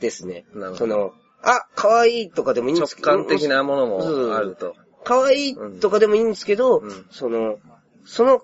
[0.00, 1.12] ですねその、
[1.42, 3.10] あ、可愛いとかでもいいんーですけど。
[3.10, 4.76] 直感的なものもあると。
[5.04, 7.58] 可愛いとかでもいいんですけど、うんその、
[8.04, 8.42] その、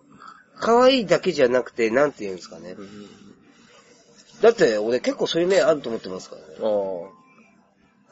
[0.61, 2.77] 可愛いだけじゃなくて、なんて言うんですかね。
[4.41, 6.49] だって、俺結構そういう面あると思ってますからね。
[6.61, 7.19] おー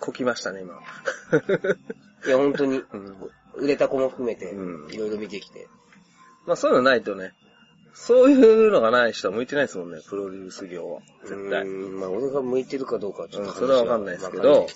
[0.00, 0.74] こきましたね、今。
[2.26, 3.16] いや、本当に、うん
[3.58, 5.66] 売れた子も含めて、うんいろいろ見てきて。
[6.44, 7.32] まあそういうのないとね、
[7.94, 11.00] そういうのがない人は向いてないですもんね、プロデュース業は。
[11.22, 11.62] 絶対。
[11.62, 14.68] うんまあ、俺が向いてるかどうかはちょっと話うんそれはわかんないですけど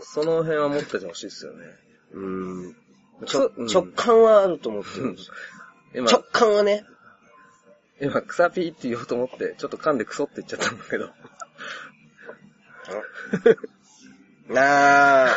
[0.00, 1.66] その辺は持っててほしいですよね。
[2.12, 2.76] うん。
[3.22, 5.30] 直感はあると思ってるんです。
[5.94, 6.84] 今、直感はね、
[8.00, 11.10] 今、草ピーって言おうと思って、ちょっと噛んでクソって言っちゃったんだけど。
[14.48, 15.28] なあ、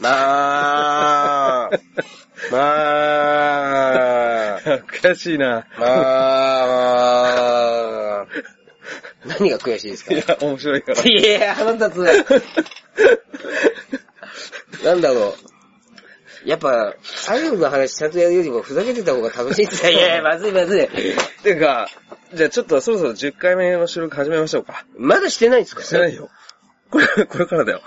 [0.00, 0.10] ま
[1.66, 1.70] あ、
[2.50, 2.58] ま
[4.56, 4.60] あ、
[5.02, 5.66] 悔しいな。
[5.78, 5.86] ま
[8.22, 8.26] あ、
[9.26, 10.14] 何が悔しいですか？
[10.14, 11.02] いや、面白いから。
[11.04, 12.04] いや、腹立つ。
[14.84, 15.36] なんだろ
[16.44, 16.48] う。
[16.48, 16.94] やっぱ、
[17.28, 19.88] アイドルの話ちゃんとやるよりもふざけてた方が楽しいんだ。
[19.90, 20.88] いやいや、まずいまずい。
[21.42, 21.88] てか、
[22.34, 24.84] じゃあちょっとそろそろ10回目の収録始めましょうか。
[24.96, 25.82] まだしてないんですか？
[25.82, 26.30] してないよ。
[26.90, 27.82] これ、これからだよ。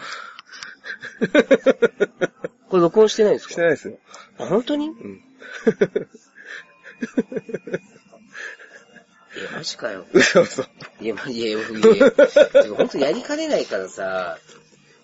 [2.69, 3.53] これ録音してないんですか？
[3.53, 3.99] してないですよ。
[4.39, 4.85] あ本当に？
[4.87, 5.21] いうん。
[9.43, 10.05] や、マジかよ。
[10.13, 10.63] 嘘嘘。
[10.99, 12.11] いや、まいや、いや、いや、
[12.75, 14.37] 本当やりかねないからさ、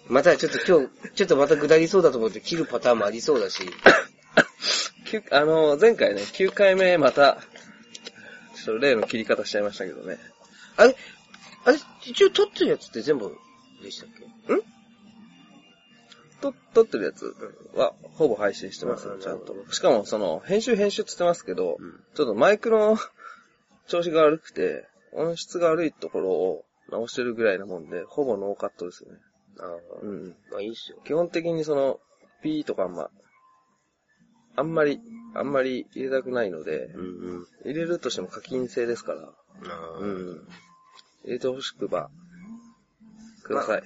[0.07, 3.61] またちょっと今日、ちょっとまた下りそうだと思って切るパターンもありそうだし、
[5.31, 7.37] あの、前回ね、9回目また、
[8.55, 10.17] ちょっと例の切り方しちゃいましたけどね。
[10.77, 10.95] あれ
[11.65, 13.35] あれ一応撮ってるやつって全部
[13.81, 14.23] でしたっけ？
[16.41, 17.33] と、撮ってるやつ
[17.75, 19.55] は、ほぼ配信してますちゃんと。
[19.71, 22.97] しかも、その、編集編集って言ってますけど、うんちょっとマイクの
[23.87, 29.19] 調子が悪くて、音質が悪いところを直してるぐらいなもんで、ほぼノーカットですよね。
[29.59, 29.69] ああ、
[30.01, 30.35] うん。
[30.51, 30.97] まあいいっすよ。
[31.05, 31.99] 基本的にその、
[32.41, 33.09] ピーとかあんま、
[34.55, 34.99] あんまり、
[35.35, 37.05] あんまり入れたくないので、うんう
[37.39, 37.47] ん。
[37.65, 39.33] 入れるとしても課金制ですから、あ
[39.95, 40.47] あ、うん。
[41.25, 42.09] 入れてほしくば、
[43.43, 43.83] ください。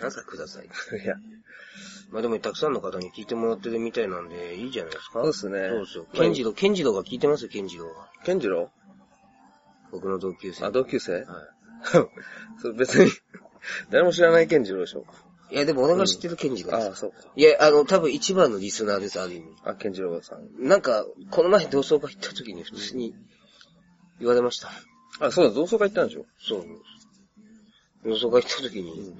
[0.00, 0.66] なんかください。
[1.02, 1.14] いや、
[2.10, 5.20] まあでもたくさんの方に聞いてもらってるみたいなんで、いいじゃないですか？
[5.20, 5.68] そうですね。
[5.68, 6.06] そうですよ。
[6.12, 8.10] ケンジロウ、ケンジロウが聞いてますよ、ケンジロウが。
[8.24, 8.70] ケンジロ
[9.90, 10.64] 僕の同級生。
[10.64, 11.12] ウあ、同級生？
[11.12, 11.24] はい。
[12.60, 13.10] それ別に、
[13.90, 15.04] 誰も知らないケンジロウでしょ。
[15.52, 16.74] いや、でも俺が知ってるケンジロウ。
[16.74, 17.18] ああ、そうか。
[17.36, 19.46] いや、あの、多分一番のリスナーです、ある意味。
[19.64, 20.66] あ、ケンジロウさん。
[20.66, 23.14] なんか、この前同窓会行った時に普通に
[24.18, 24.70] 言われました。
[25.20, 26.24] あ、そうだ、同窓会行ったんでしょ？
[26.40, 26.64] そう。
[28.04, 29.14] 同窓会行った時に、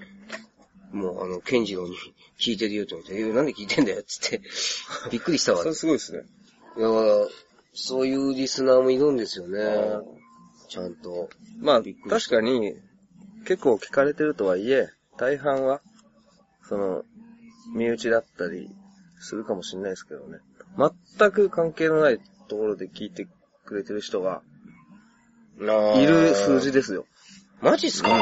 [0.92, 1.96] もうあの、ケンジロウに
[2.40, 4.40] 聞いてるよって言われて、え、なんで聞いてんだよ、つって。
[5.12, 5.58] びっくりしたわ。
[5.58, 6.22] それすごいですね。
[6.78, 6.88] いや、
[7.74, 10.02] そういうリスナーもいるんですよね。
[10.68, 11.28] ちゃんと。
[11.60, 12.74] まあ確かに、
[13.44, 15.82] 結構聞かれてるとはいえ、大半は、
[16.68, 17.04] その、
[17.74, 18.70] 身内だったり
[19.20, 20.38] するかもしれないですけどね。
[21.18, 23.28] 全く関係のないところで聞いて
[23.64, 24.42] くれてる人が
[25.58, 27.06] いる数字ですよ。
[27.60, 28.14] マジっすか、び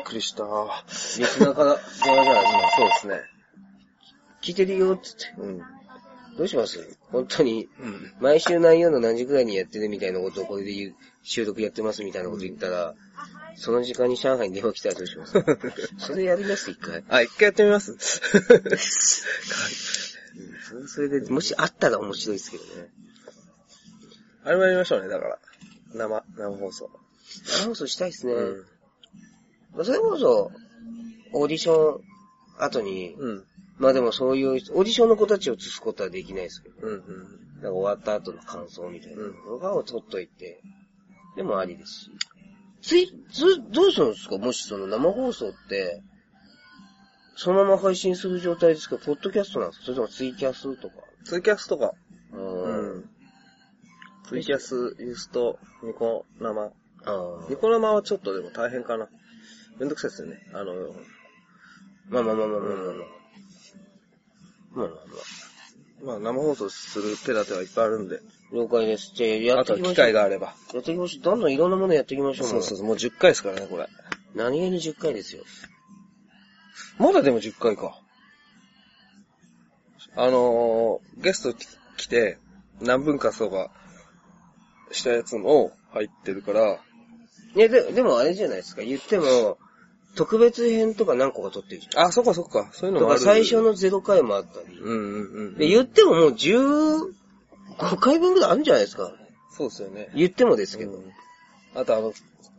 [0.00, 0.44] っくりした。
[1.18, 2.70] リスナーからじゃないですか。
[2.76, 3.20] そうですね。
[4.42, 5.34] 聞いてるよ、つって。
[5.38, 5.58] うん。
[6.36, 6.78] どうします？
[7.12, 8.12] 本当に、うん。
[8.20, 12.94] 毎週何曜の何時くらいにやってるみたいなことをこれで言う、収録やってますみたいなこと言ったら、
[13.56, 15.34] その時間に上海に電話来たらどうします？
[15.98, 17.02] それやります一回。
[17.08, 17.92] あ、一回やってみます？
[20.72, 22.88] うんそれで、もしあったら面白いですけどね。
[24.44, 25.38] あれもやりましょうね、だから。
[25.94, 26.90] 生、生放送。
[27.44, 28.32] 生放送したいですね。
[28.34, 29.84] うん。
[29.84, 30.52] それこそ、
[31.32, 32.04] オーディション
[32.58, 33.44] 後に、うん。
[33.80, 36.92] まあでもそういう、オーディションの子たちを映すことはできないですけど、うん。
[36.92, 37.62] うん。
[37.62, 40.60] なんか終わった後の感想みたいなのがを撮っといて、
[41.34, 42.10] でもありですし。
[42.82, 44.38] つい、つ、どうするんですか？
[44.38, 46.02] もしその生放送って、
[47.36, 48.98] そのまま配信する状態ですか？
[48.98, 49.84] ポッドキャストなんですか？
[49.86, 50.94] それともツイキャスとか？
[51.24, 51.92] ツイキャスとか。
[52.32, 52.36] う。
[52.36, 53.10] うんん。
[54.28, 56.62] ツイキャス、ユースト、ニコ生。
[56.62, 56.70] あ
[57.06, 59.08] あニコ生はちょっとでも大変かな。
[59.78, 60.38] めんどくさいですよね。
[60.52, 60.74] あの、
[62.10, 63.19] まあまあまあまあまあまあまあ。
[64.72, 65.50] まあまあまあ。
[66.02, 68.20] まあ生放送する手立てはいっぱいあるんで。
[68.52, 69.12] 了解です。
[69.14, 69.94] じゃあやっていきましょう。
[69.94, 70.54] 会があれば。
[70.72, 71.22] やっていきましょう。
[71.22, 72.48] どんどんいろんなものやっていきましょう。
[72.48, 73.86] そうそうそう、もう10回ですからね、これ。
[74.34, 75.42] 何気に10回ですよ。
[76.98, 77.98] まだでも10回か。
[80.16, 82.38] あのー、ゲストき来て、
[82.80, 83.70] 何分かそうか、
[84.90, 86.80] したやつも入ってるから、
[87.54, 88.82] いや、で、でもあれじゃないですか。
[88.82, 89.58] 言っても、
[90.16, 92.06] 特別編とか何個か撮ってるじゃん。
[92.06, 93.20] あ、そっかそっか、そういうのもある。
[93.20, 94.78] 最初の0回もあったり。
[94.78, 95.54] うんうんうん。
[95.56, 97.10] で、言ってももう15
[98.00, 99.12] 回分ぐらいあるんじゃないですか。
[99.56, 100.10] そうですよね。
[100.14, 100.92] 言ってもですけど。
[100.92, 101.12] うん
[101.72, 102.12] あとあの、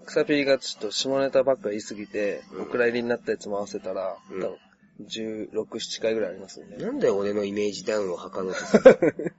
[0.06, 4.58] 草ピリがちょっと下ネタばっか言いすぎて、うんお蔵入りになったやつも合わせたら、うん多分
[5.02, 6.78] 16、7回ぐらいありますよね。
[6.78, 9.34] なんだよ、俺のイメージダウンを図ろうとする。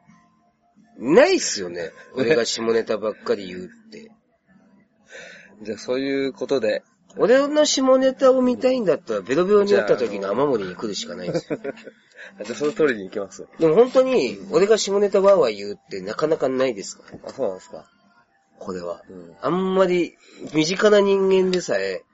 [0.99, 1.91] ないっすよね。
[2.15, 4.11] 俺が下ネタばっかり言うって。
[5.63, 6.83] じゃあそういうことで、
[7.17, 11.59] 俺の下ネタを見たいんだったら、ベロベロになった時の雨漏りに来るしかないんですよ。
[12.41, 13.47] あじゃあそれ取りに行きます。
[13.59, 17.85] でも本当に、俺が下ネタワーワー言うってなかなかないですから、あ、そうなんですか。
[18.59, 19.03] これは。
[19.09, 19.37] うん。
[19.41, 20.17] あんまり、
[20.55, 22.05] 身近な人間でさえ、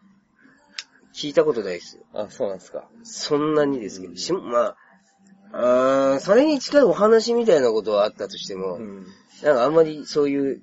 [1.14, 2.02] 聞いたことないですよ。
[2.14, 2.88] あ、そうなんですか。
[3.02, 4.76] そんなにですけど、しまあ、
[5.52, 9.06] あーそれに近いお話みたいなことはあったとしても、うん。
[9.42, 10.62] なんかあんまりそういう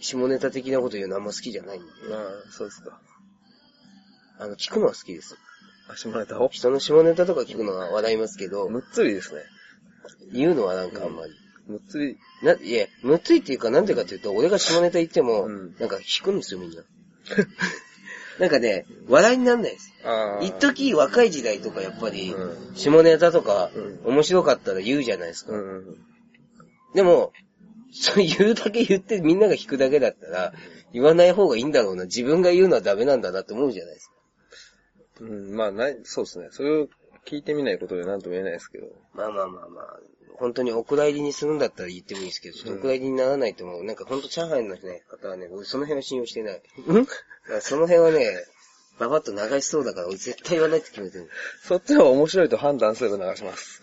[0.00, 3.00] 下ネタ的なこと言うのあんま好きじゃないんで、まあ、そうですか。
[4.40, 5.36] あの、聞くのは好きです。
[5.88, 6.48] あ、下ネタを？
[6.48, 9.42] 人の下ネタとか聞くのは笑いますけど、むっつりですね。
[10.32, 11.32] 言うのはなんかあんまり。
[11.66, 16.82] むっつり、な、いえ、むっついっていうかなんでかっていうと、俺が下ネタ言っても、うんなんか引くんですよみんな。
[18.40, 19.92] なんかね、笑いになんないです。
[20.02, 25.52] あー一時若い時代とかやっぱり、うん下ネタとか、うん面白かったら言うじゃないですか。
[25.52, 25.96] うんうん。
[26.94, 27.32] でも、
[27.92, 30.54] そう言うだけ言ってみんなが引くだけだったら、
[30.92, 32.04] 言わない方がいいんだろうな。
[32.04, 34.14] 自分が言うのはダメなんだなって思うじゃないですか。
[35.20, 36.48] うん、まあ、ない、そうですね。
[36.50, 36.88] それを
[37.26, 38.86] 聞いてみないことで何とも言えないですけど。
[39.14, 40.00] まあまあまあまあ、
[40.38, 43.84] 本当にお蔵入りにするんだったら言ってもいいですけど、ちょっとお蔵入りにならないと思う。
[43.84, 46.62] なんか本当チャーハンのね、方はね、俺その辺は信用してない。
[46.86, 47.06] うん？
[47.60, 48.26] その辺はね、
[48.98, 51.28] ババッと流しそうだから俺絶対言わないって決めてる。
[51.62, 53.82] そっちの方が面白いと判断すれば流します。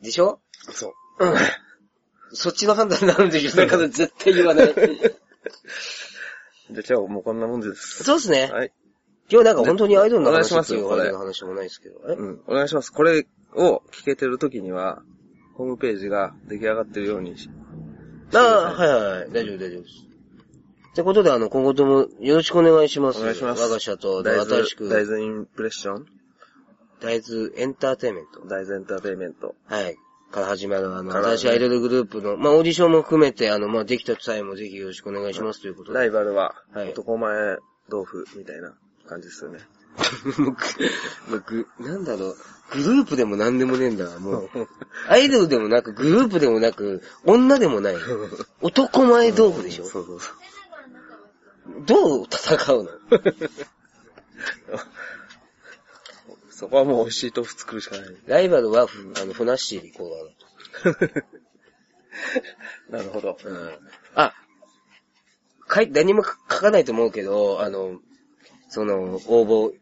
[0.00, 0.40] でしょ？
[0.72, 0.94] そう。
[2.36, 4.74] そっちの判断になるんでしょだから絶対言わない。
[4.74, 5.12] じゃあ
[6.70, 8.02] 今日はもうこんなもんです。
[8.02, 8.50] そうですね。
[8.50, 8.72] はい。
[9.30, 12.00] 今日なんか本当にアイドルのお願いし話っていうますよこれアイドルの話もないですけど。
[12.08, 12.12] え？
[12.12, 12.40] うん。
[12.46, 12.92] お願いします。
[12.92, 15.02] これを聞けてる時には、
[15.54, 17.48] ホームページが出来上がってるようにし、
[18.34, 19.30] ああ、はいはいはい。
[19.30, 20.06] 大丈夫大丈夫です。
[20.92, 23.20] ってことで、あの、今後ともよろしくお願いします。
[23.20, 23.62] お願いします。
[23.62, 26.06] 我が社と、大豆新しく、大豆インプレッション？
[27.00, 28.46] 大豆エンターテイメント。
[28.46, 29.54] 大豆エンターテイメント。
[29.66, 29.96] はい。
[30.30, 35.98] から始まる、あの、新しいアイドルグループの、まあ、オーディションも含めて、あの、まあ、できた際もぜひよろしくお願いしますということで。
[35.98, 37.56] ライバルははい、男前
[37.88, 38.74] 豆腐みたいな
[39.08, 39.60] 感じですよね。
[41.28, 42.36] 僕、なんだろう、
[42.72, 44.50] グループでも何でもねえんだわ、もう。
[45.08, 47.96] アイドルでもなく、グループでもなく、女でもない。
[48.60, 49.84] 男前豆腐でしょ？
[49.84, 50.34] そうそうそう。
[51.86, 52.90] どう戦うの？
[56.50, 58.16] そこはもう美味しい豆腐作るしかない。
[58.26, 60.10] ライバルは、ふあの、ふなっしーでいこ
[60.84, 61.14] うかなと。
[62.90, 63.36] なるほど。
[63.44, 63.78] うん
[64.14, 64.32] あ、
[65.72, 67.98] 書い、何も書かないと思うけど、あの、
[68.74, 69.72] その、応募、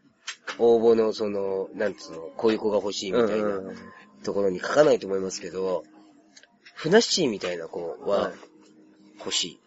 [0.59, 3.59] 応募のその、なんつうの、こういう子が欲しいみたいな
[4.23, 5.83] ところに書かないと思いますけど、
[6.75, 8.33] ふなっしーみたいな子ははい
[9.17, 9.59] 欲しい。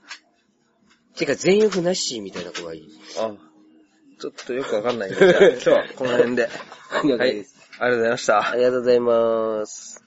[1.16, 2.88] てか全員ふなっしーみたいな子がいい。
[3.18, 3.34] あ、
[4.20, 6.48] ちょっとよくわかんないんで、じゃあ今日はこの辺で。
[7.04, 8.56] 了解ですありがとうございましたあ。
[8.56, 10.05] りがとうございます。